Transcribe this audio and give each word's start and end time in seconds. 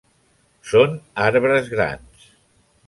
Són 0.69 0.95
arbres 1.27 1.71
grans. 1.77 2.29